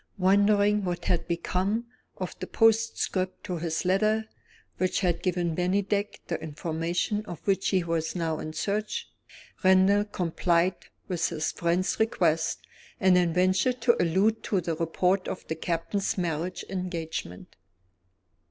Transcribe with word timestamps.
Wondering 0.17 0.83
what 0.83 1.05
had 1.05 1.27
become 1.27 1.85
of 2.17 2.33
the 2.39 2.47
postscript 2.47 3.43
to 3.43 3.57
his 3.59 3.85
letter, 3.85 4.27
which 4.77 5.01
had 5.01 5.21
given 5.21 5.53
Bennydeck 5.55 6.21
the 6.25 6.41
information 6.41 7.23
of 7.27 7.39
which 7.45 7.69
he 7.69 7.83
was 7.83 8.15
now 8.15 8.39
in 8.39 8.51
search, 8.53 9.07
Randal 9.63 10.05
complied 10.05 10.87
with 11.07 11.29
his 11.29 11.51
friend's 11.51 11.99
request, 11.99 12.65
and 12.99 13.15
then 13.15 13.31
ventured 13.31 13.79
to 13.81 14.01
allude 14.01 14.41
to 14.45 14.59
the 14.59 14.75
report 14.75 15.27
of 15.27 15.45
the 15.47 15.55
Captain's 15.55 16.17
marriage 16.17 16.65
engagement. 16.67 17.55